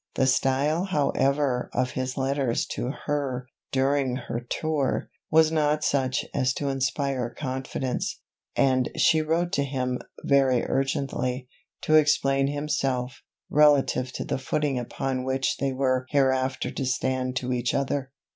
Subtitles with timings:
[0.15, 6.55] The style however of his letters to her during her tour, was not such as
[6.55, 8.19] to inspire confidence;
[8.55, 11.47] and she wrote to him very urgently,
[11.83, 17.53] to explain himself, relative to the footing upon which they were hereafter to stand to
[17.53, 18.11] each other.